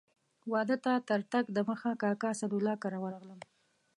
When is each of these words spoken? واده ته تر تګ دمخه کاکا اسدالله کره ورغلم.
واده 0.51 0.77
ته 0.85 0.93
تر 1.07 1.21
تګ 1.31 1.45
دمخه 1.57 1.91
کاکا 2.01 2.27
اسدالله 2.35 2.75
کره 2.83 2.99
ورغلم. 3.01 3.39